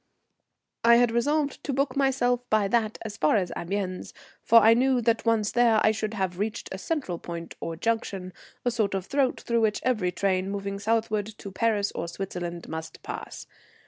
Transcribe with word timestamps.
I 0.83 0.95
had 0.95 1.11
resolved 1.11 1.63
to 1.63 1.73
book 1.73 1.95
myself 1.95 2.39
by 2.49 2.67
that 2.69 2.97
as 3.03 3.17
far 3.17 3.35
as 3.35 3.51
Amiens, 3.55 4.15
for 4.41 4.61
I 4.61 4.73
knew 4.73 4.99
that, 5.01 5.27
once 5.27 5.51
there, 5.51 5.79
I 5.85 5.91
should 5.91 6.15
have 6.15 6.39
reached 6.39 6.69
a 6.71 6.79
central 6.79 7.19
point 7.19 7.53
or 7.59 7.75
junction, 7.75 8.33
a 8.65 8.71
sort 8.71 8.95
of 8.95 9.05
throat 9.05 9.41
through 9.41 9.61
which 9.61 9.79
every 9.83 10.11
train 10.11 10.49
moving 10.49 10.79
southward 10.79 11.27
to 11.27 11.51
Paris 11.51 11.91
or 11.91 12.07
Switzerland 12.07 12.67
must 12.67 13.03
pass. 13.03 13.45